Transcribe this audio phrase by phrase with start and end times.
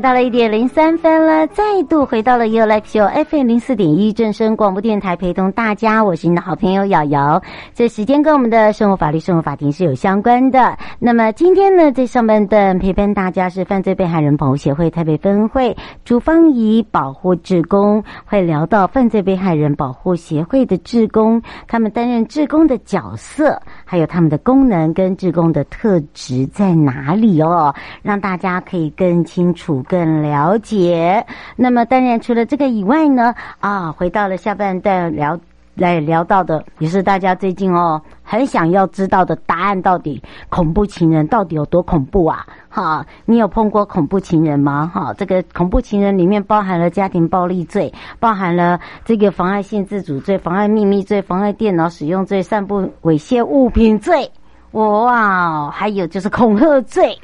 [0.00, 7.42] 到了一点零三分了，再度回到了 U l i e Show FM 零四点一正声广播电台，陪同大家，我是你的好朋友瑶瑶。
[7.74, 10.78] 这时间跟我们的生活法律、生活法庭是有相关的。
[11.00, 29.82] 那么今天呢，在上半段陪伴大家是犯罪被害人保护协会台北分会朱芳仪保护志工，会聊到犯罪被害人保护协会的志工，他们担任志工的角色，还有他们的功能跟志工的特质在哪里哦，让大家可以更清楚。
[29.88, 31.24] 更了解。
[31.56, 35.38] 那么，当然除了这个以外呢，啊，回到了下半段聊
[35.74, 42.44] 来聊到的，也是大家最近哦很想要知道的答案，到底恐怖情人到底有多恐怖啊？
[42.68, 44.90] 哈，你有碰过恐怖情人吗？
[44.92, 54.30] 哈，这个恐怖情人里面包含了家庭暴力罪，包含了这个妨碍性自主罪、妨碍秘密罪、妨碍电脑使用罪、散布猥亵物品罪，
[54.72, 57.16] 哇，还有就是恐吓罪。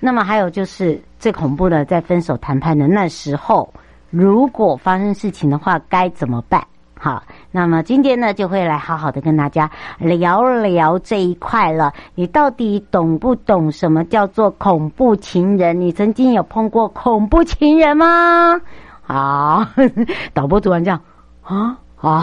[0.00, 3.72] 那么还有就是最恐怖的，在分手谈判的那时候，
[4.10, 6.64] 如果发生事情的话，该怎么办？
[7.00, 11.92] 好，那么今天呢，就会来好好的跟大家聊聊这一块了。
[12.14, 15.80] 你到底懂不懂什么叫做恐怖情人？
[15.80, 18.60] 你曾经有碰过恐怖情人吗？
[19.02, 19.64] 好，
[20.34, 21.00] 导播突然这样
[21.42, 21.78] 啊。
[22.00, 22.20] 好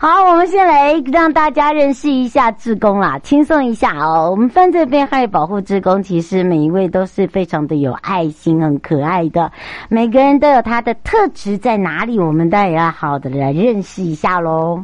[0.00, 4.30] 好，我们先来让大家认识一下志工啦，轻松一下哦。
[4.30, 9.52] 我们犯罪被害保护志工，其实每一位都是非常的有爱心、很可爱的，
[9.90, 14.82] 每个人都有他的特质在哪里，我们当然要好好的来认识一下喽。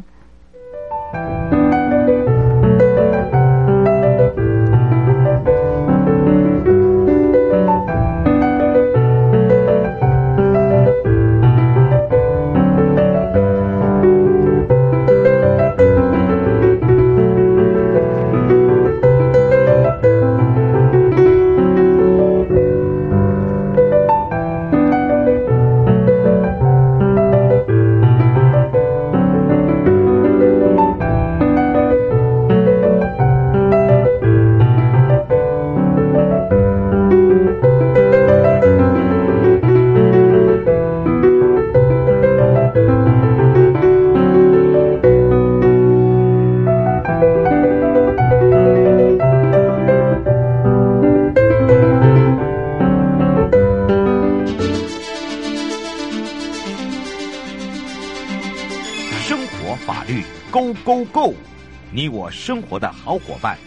[62.31, 63.57] 生活的好伙伴，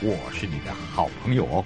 [0.00, 1.64] 我是你的好朋友哦。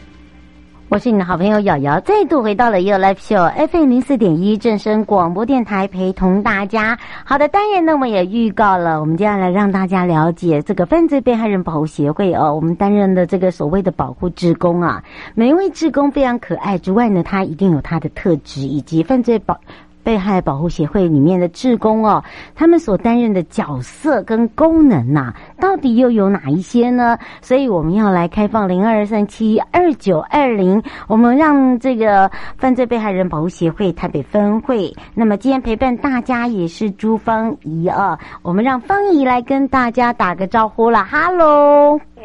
[0.88, 6.96] 我是你的好朋友瑶瑶，再度回到了 You Live Show FM 零四点一正声广播电台，陪同大家。
[7.24, 12.54] 好的，当然呢，我们也预告了，我们接下来让大家了解这个犯罪被害人保护协会哦。
[12.54, 15.02] 我们担任的这个所谓的保护职工啊，
[15.34, 19.58] 每一位职工非常可爱之外呢，他一定有他的特质以及犯罪保。
[20.06, 22.22] 被害保护协会里面的志工哦，
[22.54, 27.18] 他们所担任的角色跟功能呐、啊，到底又有哪一些呢？
[27.42, 34.94] 所以我们要来开放零二三七二九二零，我们让这个犯罪被害人保护协会台北分会。
[35.12, 41.32] 那么今天陪伴大家也是朱芳仪啊，我们让芳仪来跟大家打个招呼了，哈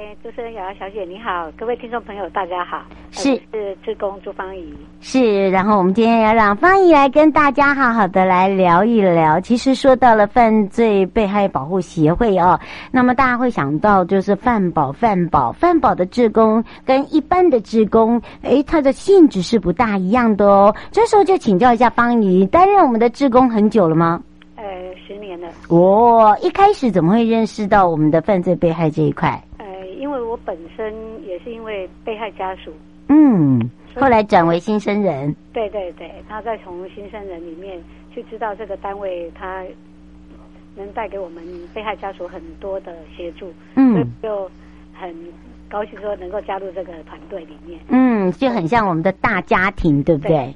[0.01, 0.15] 喽。
[0.23, 2.83] 主持人瑶瑶小姐你好，各位听众朋友大家好。
[3.11, 5.49] 是是志工朱芳怡，是。
[5.49, 9.39] 然后我们今天要让芳怡来跟大家好好的来聊一聊。
[9.39, 12.59] 其实说到了犯罪被害保护协会哦，
[12.91, 20.75] 那么大家会想到就是犯保、犯保、犯保的志工跟一般的志工，哎，它的性质是不大一样的哦。
[20.91, 24.21] 这时候就请教一下芳怡，担任我们的志工很久了吗？
[24.55, 24.63] 呃，
[25.05, 25.47] 十年了。
[25.69, 29.41] 哦，一开始怎么会认识到我们的犯罪被害这一块？
[30.31, 30.93] 我本身
[31.27, 32.71] 也是因为被害家属。
[33.09, 33.59] 嗯，
[33.97, 35.35] 后来转为新生人。
[35.51, 37.77] 对对对，他再从新生人里面
[38.13, 39.61] 去知道这个单位，他
[40.77, 41.43] 能带给我们
[41.73, 44.51] 被害家属很多的协助，嗯，所以就
[44.93, 45.13] 很
[45.69, 47.77] 高兴说能够加入这个团队里面。
[47.89, 50.29] 嗯，就很像我们的大家庭，对不对？
[50.29, 50.55] 对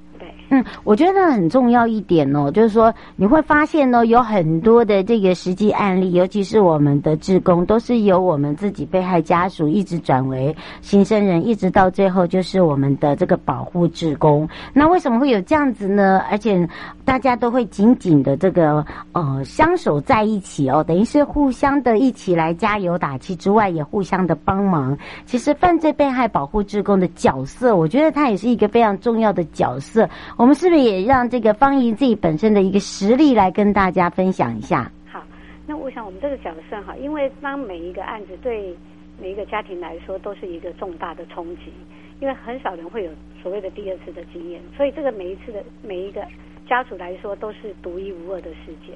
[0.84, 14.48] 我觉得很重要一点哦，就是说你会发现呢，有很多的这个实际案例，尤其是我们的志工，都是由我们自己被害家属一直转为新生人，一直到最后就是我们的这个保护志工。
[14.74, 16.22] 那为什么会有这样子呢？
[16.30, 16.68] 而且
[17.04, 24.98] 大家都会紧紧的这个呃相守在一起哦，等于是互相的一起来加油打气之外，也互相的帮忙。
[25.26, 30.10] 其实犯罪被害保护志工的角色，我觉得他也是一个非常重要的角色。
[30.38, 34.92] 我们是不是也让这个方怡自己本身的一个实力来跟大家分享一下？
[35.12, 35.24] 好，
[35.66, 38.76] 那我想我们这个角色哈，因为当每一个案子对
[39.22, 41.72] 每一个家庭来说都是一个重大的冲击，
[42.20, 43.12] 因为很少人会有
[43.42, 46.22] 所谓的第二次的经验，所以这个每一次的每一个
[46.68, 48.96] 家属来说都是独一无二的事件。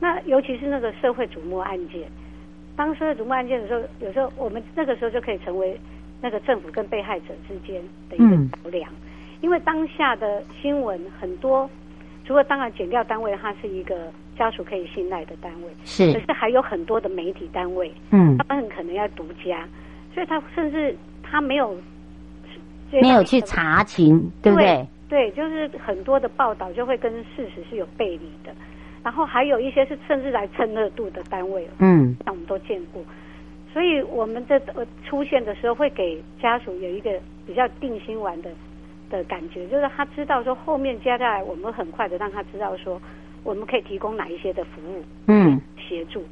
[0.00, 2.02] 那尤其是那个社会瞩目案件，
[2.74, 5.78] 当社会瞩目案件的时候，有时候我们那个时候就可以成为
[6.20, 8.90] 那个政府跟被害者之间的一个桥梁。
[8.90, 9.09] 嗯
[9.40, 11.68] 因为当下的新闻很多，
[12.26, 19.66] 除了当然减掉单位，它是一个家属可以信赖的单位，是，可是还有很多的媒体单位，嗯，他们很可能要独家，
[20.14, 21.76] 所以他甚至他没有
[22.92, 24.86] 没有去查情，对不对？
[25.08, 28.52] 对，就是很多的报道就会跟事实是有背离的，
[29.02, 33.02] 然后还有一些是甚至来蹭热度的单位，嗯，那我们都见过，
[33.72, 37.10] 所以我们的呃出现的时候会给家属有一个
[37.46, 38.50] 比较定心丸的。
[39.10, 43.00] 的感觉就是他知道说后面接下来我们很快的让他知道说
[43.42, 46.24] 我们可以提供哪一些的服务，嗯，协助，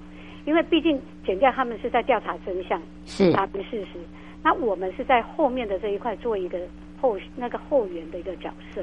[0.44, 3.32] 因为毕竟检调他们是在调查真相，是。
[3.32, 3.98] 查明事实，
[4.42, 6.58] 那我们是在后面的这一块做一个
[7.00, 8.82] 后那个后援的一个角色，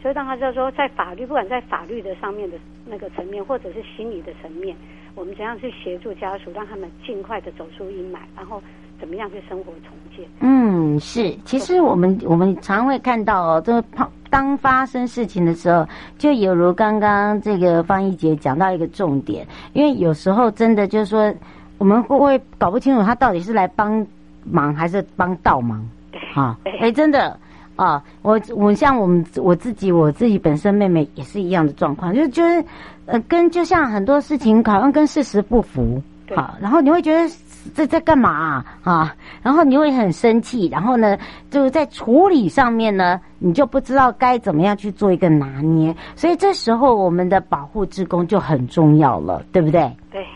[0.00, 2.56] 所以让他知道说在法律不管在法律的上面的
[2.86, 4.76] 那个层面或者是心理的层面，
[5.14, 8.62] 我们怎样去协助家属，让他们尽快的走出阴霾，然后。
[9.02, 10.24] 怎么样去生活重建？
[10.38, 11.36] 嗯，是。
[11.44, 13.84] 其实我们我们常会看到哦，这个
[14.30, 15.84] 当发生事情的时候，
[16.18, 21.34] 就有如刚刚这个方一姐讲到一个重点，因为有时候真的就是说，
[21.78, 24.06] 我们会不会搞不清楚他到底是来帮
[24.44, 25.84] 忙还是帮倒忙？
[26.12, 27.36] 对，啊，哎，真的
[27.74, 32.64] 啊，我我像我们我自己我自己本身妹妹也是一样的状况，就就是
[33.06, 36.00] 呃，跟就像很多事情好像跟事实不符，
[36.36, 37.28] 好，然后你会觉得。
[37.76, 38.64] 这在干嘛啊？
[38.82, 41.16] 啊，然后你会很生气，然后呢，
[41.48, 49.80] 就是在处理上面呢，你就不知道该怎么样去做一个拿捏，所以这时候我们的保护职工就很重要了，对不对？
[50.10, 50.26] 对，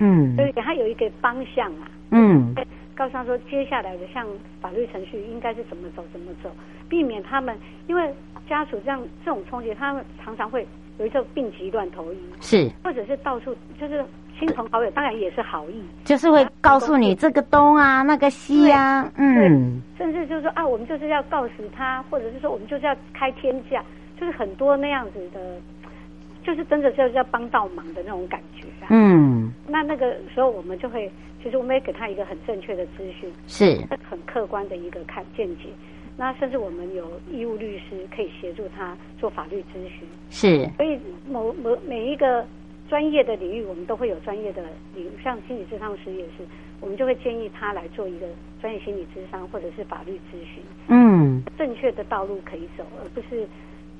[0.00, 2.52] 嗯，所以他有一个方向啊，嗯，
[2.96, 4.26] 告诉他说接下来的像
[4.60, 6.50] 法律程序应该是怎么走怎么走，
[6.88, 7.56] 避免他们
[7.86, 8.12] 因为
[8.50, 10.66] 家属这样这种冲击，他们常常会
[10.98, 14.04] 有一种病急乱投医，是，或者是到处就是。
[14.38, 23.84] 亲朋好友当然也是好意，就是会告诉你这个东啊，那个西啊，嗯，甚至就是说啊，我们就是要告诉他，或者是说我们就是要开天价，
[24.18, 25.60] 就是很多那样子的，
[26.42, 28.88] 就是真的就是要帮到忙的那种感觉啊。
[28.90, 31.08] 嗯，那那个时候我们就会，
[31.42, 33.78] 其实我们也给他一个很正确的资讯，是
[34.10, 35.66] 很客观的一个看见解。
[36.16, 40.68] 那甚至我们有义务律师可以协助他做法律咨询，是。
[40.76, 40.98] 所以
[41.30, 42.44] 某某每一个。
[42.92, 44.62] 专业的领域，我们都会有专业的
[44.94, 46.46] 领域，像心理咨商师也是，
[46.78, 48.26] 我们就会建议他来做一个
[48.60, 50.62] 专业心理咨商或者是法律咨询。
[50.88, 53.48] 嗯，正确的道路可以走，而不是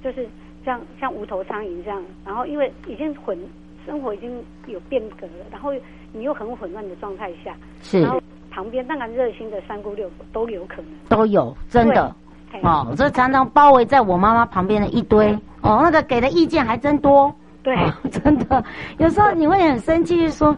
[0.04, 0.28] 就是
[0.62, 2.04] 像像无头苍蝇这样。
[2.22, 3.38] 然后因为已经混
[3.86, 5.72] 生活已经有变革了，然后
[6.12, 8.20] 你又很混乱的状态下，是，然后
[8.50, 12.14] 旁边当然热心的三姑六婆都有可能，都有真的
[12.60, 15.32] 哦，这常常包围在我妈妈旁边的一堆
[15.62, 17.34] 哦，那个给的意见还真多。
[17.62, 17.76] 对、
[18.10, 18.64] 真的，
[18.98, 20.56] 有时候你会很生气，就说：“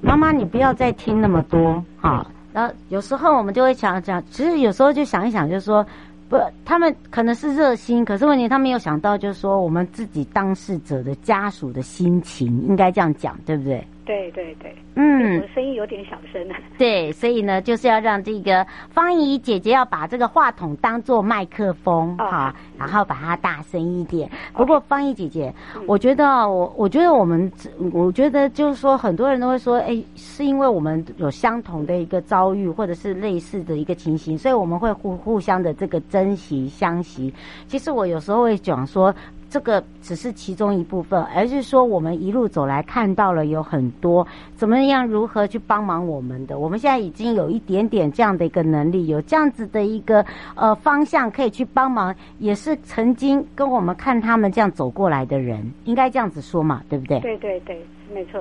[0.00, 5.86] 妈妈，你不要再听那么多啊。”然后有时候我们就会想讲，其实有时候就想一想，就是说，
[6.28, 13.86] 不，他们可能是热心，可是问题他没有想到，就是说我们自己当事者的家属的心情，应该这样讲，对不对？
[14.10, 16.44] 对对对，嗯，我声音有点小声。
[16.76, 24.28] 对，所以呢，就是要让这个方怡姐姐要把这个话筒当做麦克风哈、哦，然后把它大声一点。
[24.52, 27.52] 不过方怡姐姐，嗯、我觉得我我觉得我们，
[27.92, 37.32] 我觉得就是说，很多人都会说，哎，是因为我们有相同的一个遭遇，或者是类似的一个情形，所以我们会互互相的这个珍惜相惜。
[37.68, 39.14] 其实我有时候会讲说。
[39.50, 46.60] 这个只是其中一部分，而是说我们一路走来看到了有很多怎么样如何去帮忙我们的。
[46.60, 57.18] 我们现在已经有一点点这样的一个能力，有这样子的一个呃方向可以去帮忙，也是曾经跟我们看他们这样走过来的人，应该这样子说嘛，对不对？
[57.18, 58.40] 对对对，没错。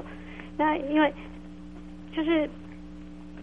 [0.56, 1.12] 那因为
[2.16, 2.48] 就是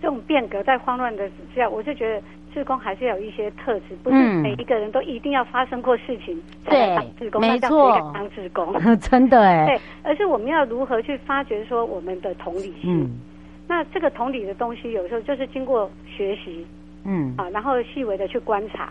[0.01, 2.23] 这种变革在慌乱的之下，我就觉得。
[2.57, 8.73] 志工还是有一些特质，不是每一个人都一定要发生过事情才当志工，没错，当志工。
[8.99, 13.03] 真的哎， 对，而是我们要如何去发掘说我们的同理心。
[13.03, 13.21] 嗯、
[13.69, 16.67] 那这个同理的东西，有时候就是经过学习，
[17.05, 17.35] 嗯。
[17.37, 18.91] 啊，然后细微的去观察，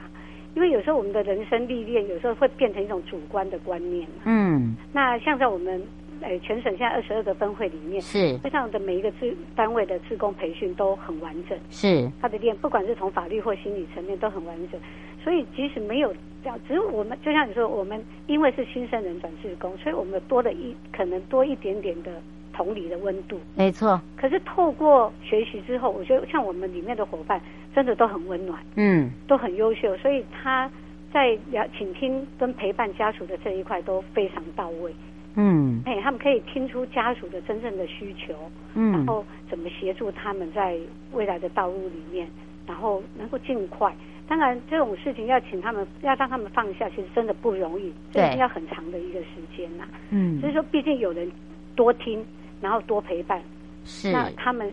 [0.54, 4.08] 因为有时候我们的人生历练，有时候会变成一种主观的观念。
[4.26, 5.82] 嗯，那像在我们。
[6.22, 14.80] 哎，全省现在二十二个分会里面，是非常的每一个自单位的志工培训都很完整，是他的练，不管是从法律或心理层面都很完整。
[15.24, 22.12] 所以即使没有这样，只是我们就像你说，我们因为是新生人转志工，所以我们多了一可能多一点点的
[22.54, 23.40] 同理的温度。
[23.56, 24.00] 没错。
[24.16, 27.42] 可是透过学习之后，我觉得像我们里面的伙伴
[27.74, 30.70] 真的都很温暖，嗯，都很优秀，所以他
[31.12, 34.94] 在了倾听跟陪伴家属的这一块都非常到位。
[35.36, 38.34] 嗯，哎，他们可以听出家属的真正的需求，
[38.74, 40.78] 嗯，然后怎么协助他们在
[41.12, 42.28] 未来的道路里面，
[42.66, 43.94] 然后能够尽快。
[44.28, 49.84] 当然，这种事情要请他们，要让他们放下，其实真的不容易，对，要很长的一个时间呐。
[50.10, 51.32] 嗯，所以说，毕竟有人
[51.76, 52.26] 多听，
[52.62, 53.42] 然后多陪伴，
[53.84, 54.72] 是，那他们。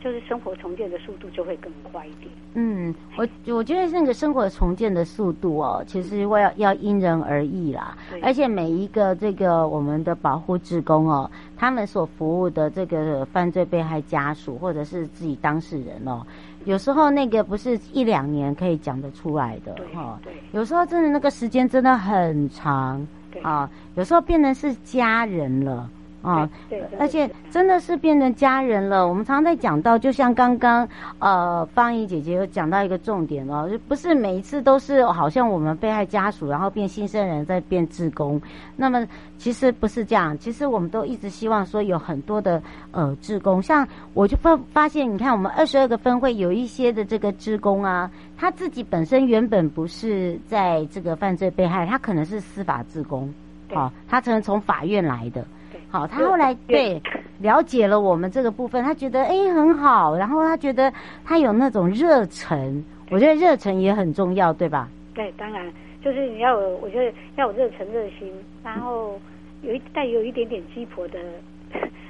[0.00, 2.30] 就是生活重建的速度就会更快一点。
[2.54, 7.96] 嗯，我我觉得那个生活重建的速度哦，其实我要要因人而异啦。
[8.10, 8.20] 对。
[8.20, 16.24] 而且每一个这个我们的保护职工哦，他们所服务的这个犯罪被害家属或者是自己当事人哦，
[16.64, 20.18] 有时候那个不是一两年可以讲得出来的哈。
[20.22, 20.32] 对。
[20.52, 23.06] 有时候真的那个时间真的很长。
[23.32, 23.42] 对。
[23.42, 25.90] 啊，有时候变成是家人了。
[26.20, 29.06] 啊，对，而且真的是变成家人了。
[29.06, 30.86] 我们常常在讲到，就像刚刚
[31.20, 38.40] 呃方怡姐姐有讲到一个重点哦，就不是每一次都是好像我们被害家属，然后变新生人再变志工。
[38.76, 39.06] 那么
[39.38, 42.60] 其实不是这样，其实我们都一直希望说有很多的
[42.90, 53.32] 呃志工，像我就发发现，你看我们二十二个分会有一些的这个志工啊，他自己本身原本不是在这个犯罪被害，他可能是司法志工，
[53.72, 55.44] 好、哦，他可能从法院来的。
[55.90, 57.00] 好，他后来对
[57.40, 60.92] 了解了我们这个部分，他觉得哎、欸、很好，然后他觉得
[61.24, 64.88] 他有那种热忱，我觉得热忱也很重要，对吧？
[65.14, 65.66] 对，当然
[66.04, 68.30] 就是你要有，我觉得要有热忱热心，
[68.62, 69.18] 然后
[69.62, 71.18] 有一带有一点点鸡婆的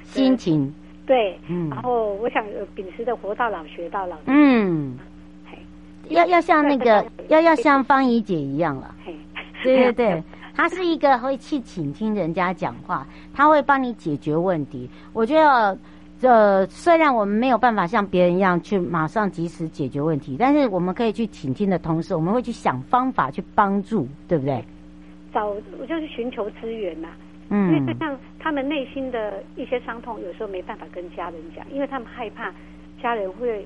[0.03, 0.73] 心情，
[1.05, 2.45] 对，嗯，然后我想
[2.75, 4.97] 秉持的活到老学到老，嗯，
[6.09, 8.93] 要要像那个要要像方怡姐一样了，
[9.63, 10.23] 对对对。
[10.59, 14.89] 他是一个会去倾听人家讲话，他会帮你解决问题。
[15.13, 15.77] 我觉得，
[16.19, 24.61] 这虽然我们没有办法像别人一样去马上及时解决问题，但是我们可以去倾听的同时，我们会去想方法去帮助，对不对？
[25.33, 27.07] 找，我就是寻求资源呐。
[27.47, 32.53] 嗯，因为就像他们内心的一些伤痛，有时候没办法跟家人讲，因为他们害怕
[33.01, 33.65] 家人会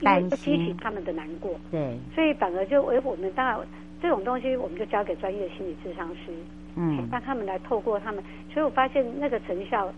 [0.00, 1.54] 因为激起他们的难过。
[1.70, 3.58] 对，所以反而就为我们当然。
[4.00, 6.32] 这种东西我们就交给专业的心理智商师，
[6.76, 9.92] 嗯，让他们来透过他们，所以我发现那个成效，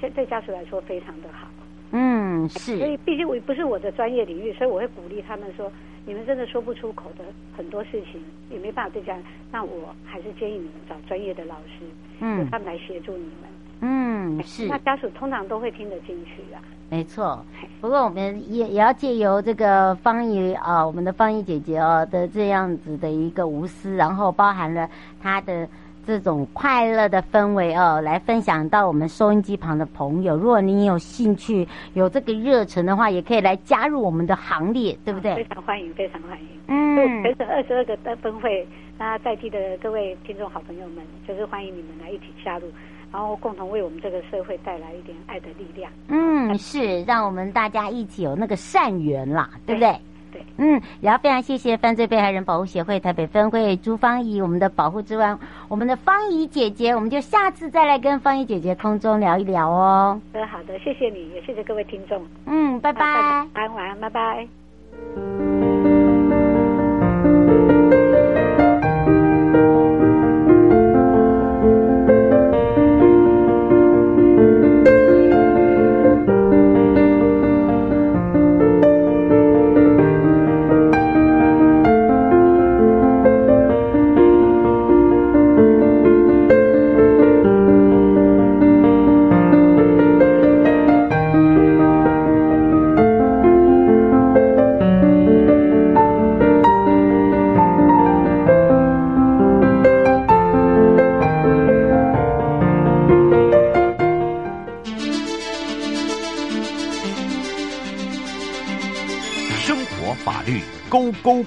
[0.00, 1.48] 对对家属来说非常的好，
[1.90, 2.78] 嗯，是。
[2.78, 5.70] 所以毕竟我不是我的专业领域，所以我会鼓励他们说，
[6.04, 7.24] 你们真的说不出口的
[7.56, 11.84] 很多事情，也没办法对家人，那我还是建议你们找专业的老师，
[12.20, 14.66] 嗯，他们来协助你们，嗯，是。
[14.68, 16.60] 那家属通常都会听得进去啊。
[16.88, 17.44] 没错，
[17.80, 24.88] 不过我们也也要借由这个方怡啊，我们的方怡姐姐哦的这样子的一个无私，然后包含了
[25.20, 25.68] 她的
[26.06, 30.36] 这种快乐的氛围哦，来分享到我们收音机旁的朋友。
[30.36, 35.34] 如果你有兴趣、有这个热忱的话，也可以来加入我们的行列，对不对？
[35.34, 36.46] 非常欢迎，非常欢迎。
[36.68, 38.64] 嗯，全省二十二个的分会，
[38.96, 42.68] 那在地的各位听众好朋友们，就是欢迎你们来一起加入。
[43.16, 45.90] 然后共同为我们这个社会带来一点爱的力量。
[46.08, 49.98] 嗯，是让我们大家一起有那个善缘啦，对不对？
[50.30, 60.20] 对，嗯，然后非常谢谢犯罪被害人保护协会台北分会朱芳怡，我们的保护之王，我们的芳怡姐姐，我们就下次再来跟芳怡姐姐空中聊一聊哦。
[60.34, 62.22] 呃，好的，谢谢你，也谢谢各位听众。
[62.44, 63.00] 嗯，拜拜。
[63.02, 65.45] 晚安，晚安，拜拜。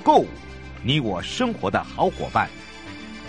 [0.04, 0.28] 购物
[0.84, 2.50] 你我生活的好伙伴。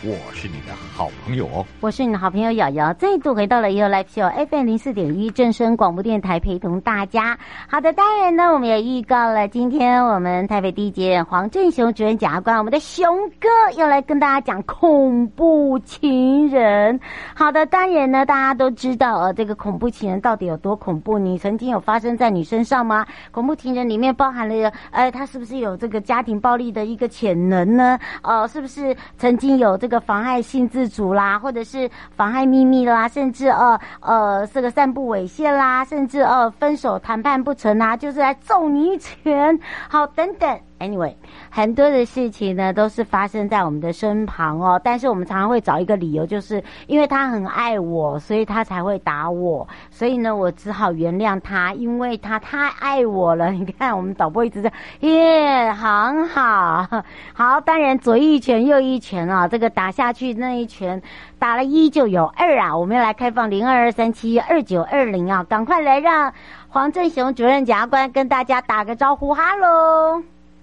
[0.02, 7.38] 我是你的好朋友哦，我是你的好朋友瑶瑶，再度回到了 ufo FM 零四点一正声广播电台，陪同大家。
[7.68, 16.98] 好的，当然呢，我们也预告了，今天我们台北地检黄正雄主任检察官，我们的雄哥要来跟大家讲恐怖情人。
[17.34, 21.18] 好的，当然呢，大家都知道，呃，这个恐怖情人到底有多恐怖？
[21.18, 23.04] 你曾经有发生在你身上吗？
[23.32, 27.98] 恐怖情人里面包含了，呃，他是不是有这个家庭暴力的一个潜能呢？
[28.22, 29.89] 呃，是不是曾经有这个？
[29.90, 40.58] 个妨害性自主啦，或者是妨害秘密啦，甚至呃呃这个散布猥亵啦，甚至呃分手谈判不成啊，就是来揍你一拳，好等等。
[40.80, 41.14] Anyway，
[41.50, 53.50] 很多的事情呢都是发生在我们的身旁哦，但是我们常常会找一个理由，就是因为他很爱我，所以他才会打我，所以呢我只好原谅他，因为他太爱我了。
[53.60, 56.86] 你看，我们导播一直在耶，很好，
[57.34, 61.02] 好，当然左一拳右一拳啊，这个打下去那一拳
[61.38, 66.32] 打了一就有二啊，我们要来开放零二二三七二九二零啊，赶快来让
[66.68, 70.22] 黄正雄主任检察官跟大家打个招呼，哈喽。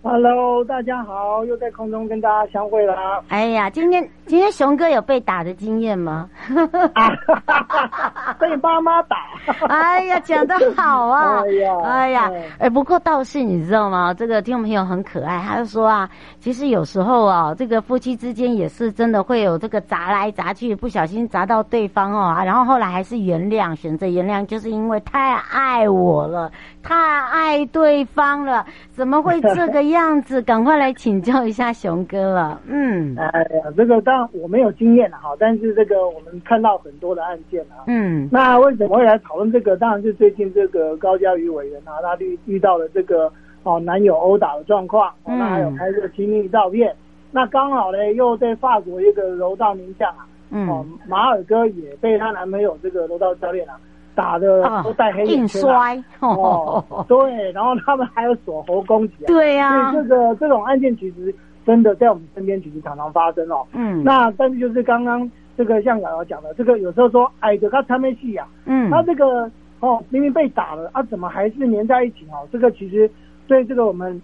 [0.09, 2.95] Hello，大家好，又在空中跟大家相会了。
[3.27, 6.29] 哎呀，今天今天熊哥有被打的经验吗？
[8.39, 9.17] 被爸妈打。
[9.67, 11.43] 哎呀，讲的好啊！
[11.43, 14.13] 哎呀，哎呀，哎，不过倒是你知道吗？
[14.13, 16.09] 这个听众朋友很可爱，他就说啊，
[16.39, 26.49] 其实有时候啊，这个夫妻之间也是真的会有这个砸来砸去，不小心砸到对方哦，然后后来还是原谅，选择原谅，就是因为太爱我了，
[26.81, 29.96] 太爱对方了，怎么会这个样？
[29.97, 32.61] 这样子，赶快来请教一下熊哥了。
[32.67, 37.81] 嗯，哎呀，这个当然我没有经验了哈，但是这个我们看到很多的案件啊。
[37.87, 39.75] 嗯，那为什么会来讨论这个？
[39.75, 43.33] 当然是最近这个高嘉瑜委员啊，他遇遇到了这个
[43.63, 46.95] 哦男友殴打的状况，嗯，那还有拍这个亲密照片。
[47.31, 53.73] 那刚好呢，又在法国一个柔道名将啊，嗯，哦马尔哥也被她男朋友这个柔道教练啊。
[54.17, 55.93] 打的都带黑眼圈，啊。
[56.21, 63.63] 哦，哦，对，然后他们还有锁喉攻击，啊，对呀，啊，所以这个这种案件其实真的在我们身边其实常常发生哦。
[63.73, 69.49] 嗯，那但是就是刚刚这个像瑶瑶讲的，这个有时候说哎，这个他没戏呀，嗯，他这个
[69.81, 72.47] 哦明明被打了啊，怎么还是黏在一起哦？
[72.51, 73.07] 这个其实
[73.45, 74.19] 对这个我们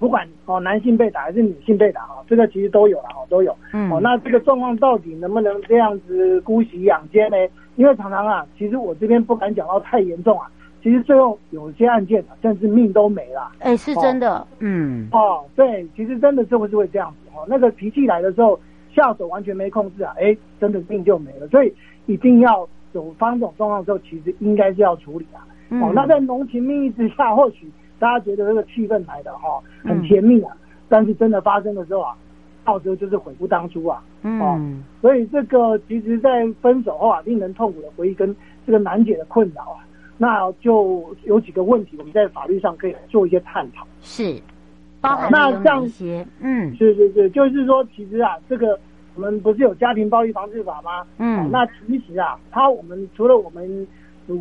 [0.00, 3.54] 不管哦男性被打还是女性被打哦，这个其实都有了哦，都有。
[3.72, 7.36] 嗯，哦，那这个状况到底能不能这样子姑息养奸呢？
[7.76, 10.50] 因为常常啊，其实我这边不敢讲到太严重啊。
[10.82, 13.52] 其实最后有些案件啊，甚至命都没了。
[13.58, 15.06] 哎，是真的，哦、嗯。
[15.12, 17.44] 哦，对，其实真的是会是会这样子哦？
[17.46, 18.58] 那个脾气来的时候，
[18.94, 21.46] 下手完全没控制啊，哎，真的命就没了。
[21.48, 21.70] 所以
[22.06, 25.44] 一定要有发生这种状况的时候，其实应该是要处理啊。
[25.68, 30.52] 嗯、哦，那在浓情蜜意之下，或许大家觉得这个气氛来的哈、哦，很甜蜜啊。
[30.54, 32.16] 嗯、但是真的发生的时候啊。
[32.62, 34.60] 到时候就是悔不当初啊，嗯、哦，
[35.00, 38.36] 所以这个其实，在分手后啊，令人痛苦的回忆跟
[38.66, 39.80] 这个难解的困扰啊，
[40.18, 43.84] 那就有几个问题，我们在法律上可以做一些探讨。
[44.02, 44.38] 是，
[45.00, 48.78] 包含那这些，嗯，是是是，就是说，其实啊，这个
[49.14, 51.04] 我们不是有家庭暴力防治法吗？
[51.16, 53.88] 嗯、哦，那其实啊，他我们除了我们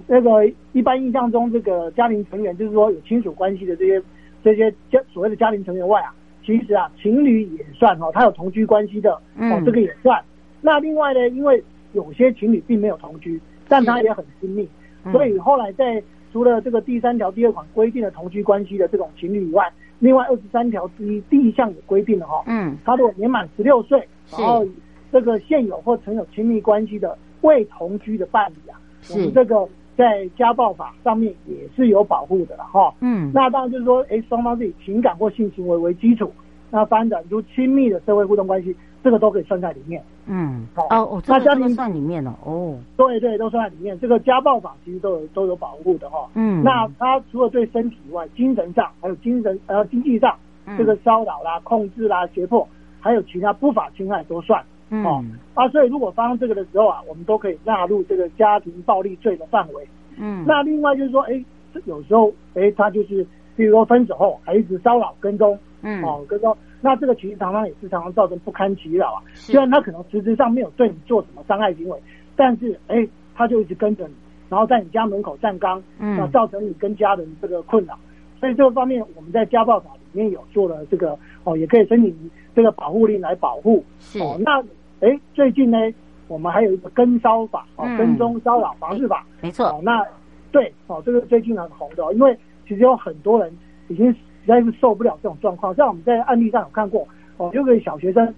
[0.08, 4.02] 那个一般印象中这个家庭成员，就是说有亲属关系的这些
[4.44, 6.14] 这些家所谓的家庭成员外啊。
[6.46, 10.20] 其实啊，情侣也算哈，他有同居关系的，哦，这个也算。
[10.62, 14.68] 那另外呢，因为有些情侣并没有同居，但他也很亲密，
[15.12, 16.02] 所以后来在
[16.34, 24.66] 除了这个第三条第二款规定的同居关系的这种情侣以外，另外二十三条之一第一项也规定了哈，嗯，他如果年满十六岁，然后
[25.12, 28.80] 这个现有或曾有亲密关系的未同居的伴侣啊，
[29.12, 29.68] 我们这个
[30.00, 32.94] 在家暴法上面也是有保护的了哈。
[33.02, 36.32] 嗯，那当然就是说，哎，双方是以情感或性行为为基础，
[36.72, 40.02] 那发展出亲密的社会互动关系，这个都可以算在里面。
[40.26, 42.80] 嗯，好哦哦，那家庭算里面了哦。
[42.96, 44.00] 对对，都算在里面。
[44.00, 46.30] 这个家暴法其实都有都有保护的哈。
[46.34, 50.34] 嗯，那他除了对身体以外，精神上还有精神呃经济上，
[50.78, 52.66] 这个骚扰啦、控制啦、胁迫，
[53.02, 54.64] 还有其他不法侵害都算。
[54.90, 55.24] 嗯，哦，
[55.54, 59.88] 啊，所以如果发生这个的时候啊，我们都可以纳入这个家庭暴力罪的范围。
[60.18, 61.44] 嗯，那另外就是说，哎，
[61.86, 63.26] 有时候，哎，他就是，
[63.56, 69.22] 比如说分手后还一直骚扰跟踪，嗯，哦，跟踪，那这个其实常常也是常常造成不堪其扰啊。
[69.34, 71.98] 虽然他可能实质上没有对你做什么伤害行为，
[72.36, 74.14] 但是，哎，他就一直跟着你，
[74.50, 77.98] 然后在你家门口站岗，嗯，那造成你跟家人这个困扰。
[78.40, 83.84] 所以这个方面，我们在家暴法里面有做了这个，哦，也可以申请这个保护令来保护。
[84.00, 84.62] 是，哦，那。
[85.02, 85.78] 哎，最近呢，
[86.28, 89.66] 我们还有一个跟骚法哦，嗯、跟踪骚扰防治法，没错。
[89.68, 90.06] 哦，那
[90.52, 93.52] 对哦，这个最近很红的，因为其实有很多人
[93.88, 95.74] 已经实在是受不了这种状况。
[95.76, 97.08] 像我们在案例上有看过
[97.38, 98.34] 哦，有个小学生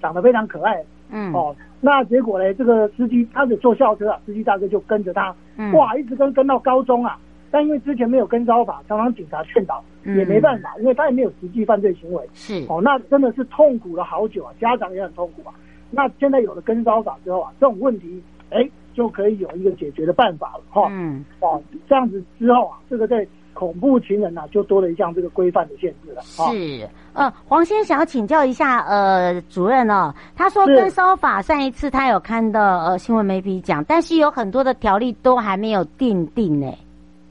[0.00, 7.18] 长得非常可爱，嗯，哦，那结果呢，这个司机他是坐校车啊，司机大哥就跟着他，嗯、哇，一直跟跟到高中啊。
[7.52, 12.24] 但因为之前没有跟骚法，常常警察劝导，嗯、也没办法，因为他也没有实际犯罪行为。
[12.32, 15.52] 是哦，那真的是痛苦了好久啊，家长也很痛苦啊。
[15.90, 20.88] 那现在有了跟梢法之后啊，这种问题哎就可以有一个解决的办法了哈。
[20.90, 26.22] 嗯，哦，这样子之后啊，这个在恐怖情人呢、啊、就多了一项这个规范的限制了。
[26.22, 36.72] 是，呃，黄先生想要请教一下呃主任哦，他说跟梢法上一次他有看到呃新闻媒体讲，但是有很多的条例都还没有定定呢。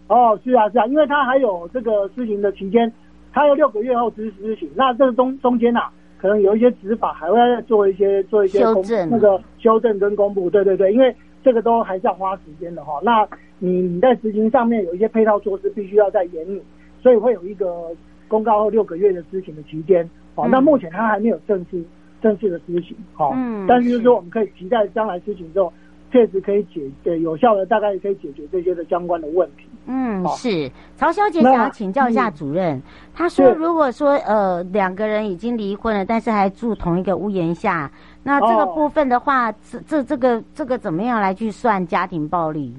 [0.08, 2.92] 哦，是啊是啊，因为他还有这个施行的期间，
[3.34, 5.92] 他要六个月后执施行，那这个中中间呐、啊。
[6.20, 13.00] 可能有一些执法还会再做一些做一些公修正，那个修正跟公布，对对对，因为这个都还是要花时间的哈。
[13.02, 13.28] 那
[13.58, 16.62] 你你在执行上面有一些配套措施，必须要在严拟，
[17.02, 17.88] 所以会有一个
[18.28, 20.08] 公告后六个月的执行的期间。
[20.36, 21.84] 好，那目前它还没有正式
[22.22, 25.72] 正式的执行，好，嗯，但是就是说我们可以期待将来执行之后。
[26.12, 29.64] 确实可以解决有效的，大概也可以解决这些的相关的问题。
[29.86, 32.82] 嗯，是曹小姐想要请教一下主任，
[33.14, 37.92] 她、嗯、说如果说呃两个人已经离婚了，但是还住同一个屋檐下，
[38.24, 42.74] 那这个部分的话，这、哦、这这个这个怎么样来去算家庭暴力？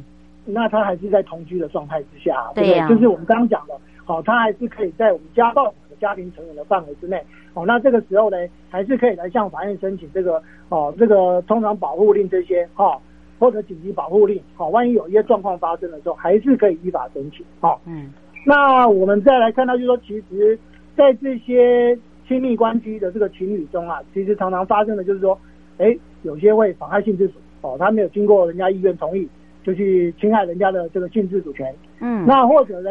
[0.45, 7.21] 那他还是在同居的状态之下，对呀、啊，就是我们刚刚讲的，好、哦，他还是可以在我们家暴的家庭成员的范围之内。
[7.55, 8.37] 哦，那这个时候呢，
[8.69, 12.85] 还是可以来向法院申请这个哦，这个通常保护令这些哈。
[12.85, 13.01] 哦
[13.41, 17.81] 或者紧急保护令，好，万一有一些状况发生的时候，还是可以依法申请，好。
[17.87, 18.13] 嗯，
[18.45, 20.59] 那我们再来看到，就是说，其实，
[20.95, 21.99] 在这些
[22.29, 25.37] 亲密关系的这个情侣中啊，其实常常发生的就是说，
[25.79, 29.27] 哎，有些会妨害性自主，哦，他没有经过人家意愿同意，
[29.65, 31.75] 就去侵害人家的这个性自主权。
[32.01, 32.91] 嗯，那或者呢，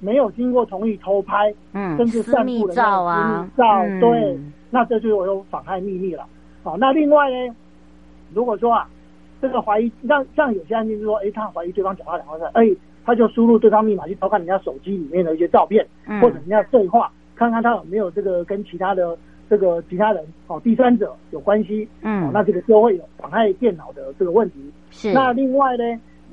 [0.00, 6.24] 没有经过同意偷拍，嗯，甚至散布人家的照啊，照，嗯、对，那这就有妨害秘密了。
[6.62, 7.54] 好，那另外呢，
[8.32, 8.88] 如果说啊。
[9.40, 12.64] 这个怀疑，像像有些案件就是说，哎，他怀疑对方讲话两回事，哎，
[13.04, 19.16] 他就输入对方密码去偷看人家手机里面的一些照片，嗯、或者人家对话，看看他有没有这个跟其他的
[19.48, 24.70] 这个其他人哦第三者有关系，嗯、哦，那这个就会有妨害电脑的这个问题。
[24.90, 25.12] 是。
[25.12, 25.84] 那另外呢，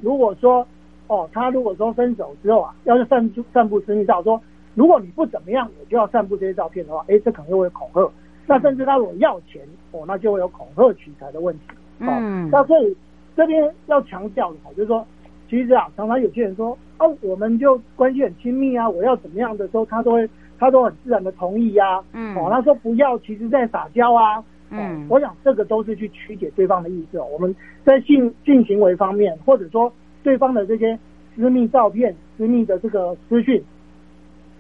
[0.02, 0.68] 如果说
[1.08, 4.40] 哦，他如果说分手之后啊，要是散散布私密照，说
[4.76, 8.12] 如果你不怎么样，我就要散布这些照片的话，哎，这可能又会恐吓。
[8.46, 11.62] 那甚至他如果要钱，哦，那就会有恐吓取财的问题。
[12.00, 12.96] 嗯，那所以
[13.36, 15.06] 这边要强调的，就是说，
[15.50, 20.30] 其实啊，常常有些人说，哦，我们就关系很亲密啊，我要怎么样的时候，他都会，
[20.60, 22.04] 他都很自然的同意呀、啊。
[22.14, 24.44] 嗯，哦，他说不要，其实在撒娇啊。
[24.70, 27.26] 嗯、哦，我想这个都是去曲解对方的意思哦。
[27.32, 27.56] 我们
[27.86, 29.92] 在性性行为方面，或者说
[30.24, 31.00] 对方的这些
[31.36, 33.64] 私密照片、私密的这个资讯，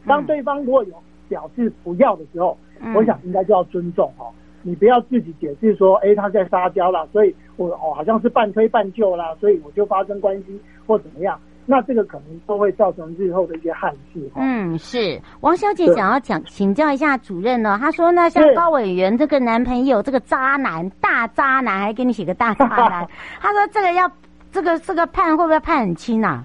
[0.06, 0.93] 当对方如果有
[1.28, 4.32] 表示不要的时候，嗯、我想应该就要尊重哦。
[4.67, 14.19] 你不要自己解释说，哎，他在撒娇啦，所以我哦好像是半推半就啦，所以我就发生关系或怎么样，那这个可能都会造成日后的一些憾事。
[14.36, 23.08] 嗯，是王小姐想要讲请教一下主任呢，她说呢，像高委员这个男朋友这个渣男大渣男，还给你写个大渣男，
[23.39, 24.12] 她说这个要
[24.51, 26.43] 这个这个判会不会判很轻啊？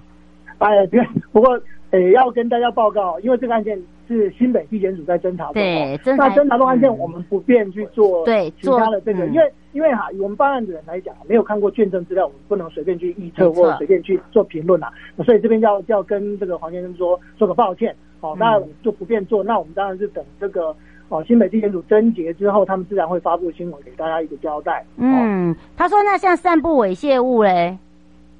[0.59, 1.59] 哎，对，不过
[1.91, 3.77] 哎要跟大家报告，因为这个案件。
[4.07, 14.91] 是新北地检署在侦查中，对，那侦查的案件我们不便去做对其他的这个，因为因为哈，以我们办案的人来讲，没有看过卷证资料，我们不能随便去预测或随便去做评论啊。
[15.25, 19.43] 所以这边要要跟这个黄先生说说个抱歉，好，那就不便做。
[19.43, 20.75] 那我们当然是等这个
[21.09, 24.85] 哦新北地检署侦结之后，他们自然会发布新闻给大家一个交代。
[24.97, 27.77] 嗯，他说那像散布猥亵物嘞，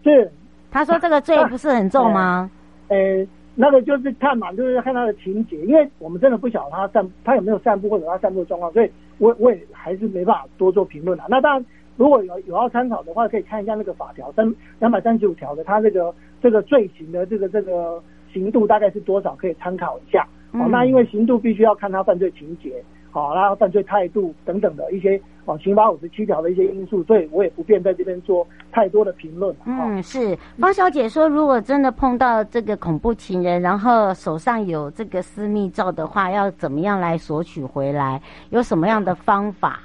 [0.03, 0.31] 是。
[0.71, 2.49] 他说这个罪不是很重吗？
[2.87, 8.89] 呃， 呃，那个就是看嘛，就是看他的情节，因为我们真的不晓得他散他有没有散步或者他散步的状况，所以
[9.19, 11.25] 我我也还是没办法多做评论啦。
[11.29, 20.27] 那当然，如果有有要参考的话，可以看一下那个法条三两百三十五条的，他这个这个罪行的这个这个刑度大概是多少，可以参考一下。
[20.53, 22.83] 哦，那因为刑度必须要看他犯罪情节。
[23.13, 29.55] 好，然后犯罪态度等等的一些哦，刑法五十七条的一些因素，所以我也不便在这边做太多的评论。
[29.65, 38.19] 嗯，是方小姐说，如果真的碰到这个恐怖情人，然后手上有这个私密照的话，要怎么样来索取回来？
[38.49, 39.79] 有什么样的方法？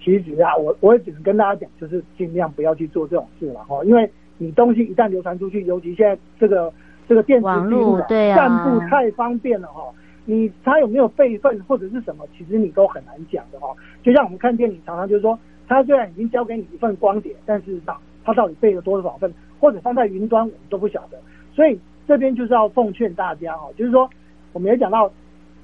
[0.00, 6.72] 其实啊，我我也只能跟大家讲，就是尽量不要去做这种事了哈，因为你东西一旦流传出去，尤其现在这个
[7.08, 9.82] 这个电子网络对啊，散布太方便了哈。
[10.26, 12.26] 你他有没有备份或者是什么？
[12.36, 13.68] 其实你都很难讲的哈。
[14.02, 21.16] 就像我们看电影，常常就是说，他虽然已经交给你一份光碟，但是他他到底备了多少份，或者放在云端，我们都不晓得。
[21.54, 24.10] 所以这边就是要奉劝大家哈，就是说，
[24.52, 25.10] 我们也讲到，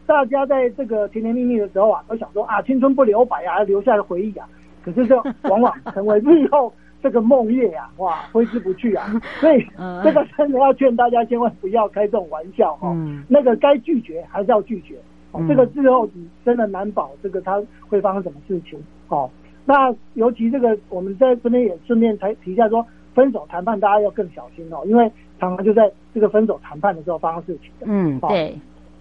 [0.06, 4.48] 大家在这个甜甜蜜蜜的时候啊，都想说啊，青春不留白啊，留下的回忆啊。
[4.84, 5.16] 可是这
[5.50, 6.72] 往往成为日后。
[7.02, 9.10] 这个梦夜呀、啊，哇， 挥之不去啊！
[9.40, 9.66] 所以
[10.04, 12.92] 这个真的要劝大家千万不要开这种玩笑哈、哦。
[12.94, 14.94] 嗯、那个该拒绝还是要拒绝。
[15.32, 18.78] 哦，嗯、这个之后你真的难保这个他会发生什么事情。
[19.08, 19.28] 哦，
[19.64, 25.10] 那尤其这个我们在这边也顺便提提一下说，分手谈判大家要更小心哦，因为
[25.40, 27.86] 常常就在这个分手谈判的时候发生事情的。
[27.88, 28.56] 嗯，对，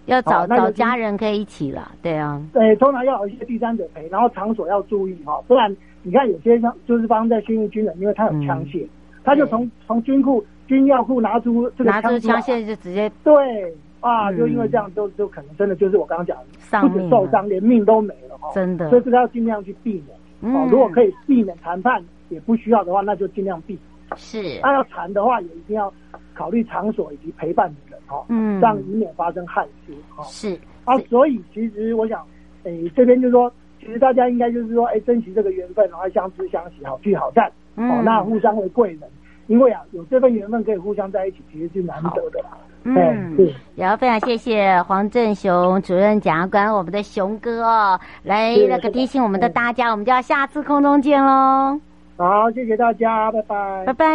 [0.07, 2.41] 要找找家人可以一起了，对啊。
[2.51, 5.75] 对，通常要有一些第三者陪，然后场所要注意哈、哦，不然。
[6.03, 8.89] 你看有些像就是发生在训练军人，因为他有枪械，嗯、
[9.23, 18.49] 他就从从军库军药库拿出这个枪，拿出枪械就直接对啊，嗯、就因为这样就就可能真的就是我刚刚讲的，不止受伤，连命都没了哈。
[18.55, 20.05] 真的，所以这个要尽量去避免。
[20.41, 23.77] 嗯、哦，如果可以避免谈判，也不需要的话，那就尽量避。
[24.15, 25.93] 是，那要谈的话，也一定要
[26.33, 30.23] 考虑场所以及陪伴的人哈，嗯，这样以免发生憾事哈。
[30.23, 32.25] 是啊，所以其实我想，
[32.63, 33.51] 诶、欸，这边就是说。
[33.81, 39.01] 其实大家应该就是说，哎，珍惜这个缘分，然后相知相惜，好聚好散，嗯、哦，那互相为贵人。
[39.47, 42.57] 因为啊，有这份缘分可以互相在一起，其实是难得的啦。
[42.83, 43.47] 嗯，是。
[43.75, 51.77] 也要非常谢谢黄振雄主任检察官，我们的雄哥哦，来那个提醒我们的大家，我们就要下次空中见喽。
[52.15, 54.05] 好，谢谢大家，拜拜，拜拜。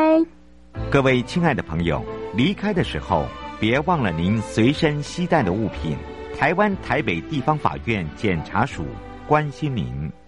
[0.91, 2.01] 各位亲爱的朋友，
[2.35, 3.25] 离开的时候
[3.61, 5.97] 别忘了您随身携带的物品。
[6.39, 8.85] 台湾台北地方法院检察署。
[9.27, 10.26] 关心您。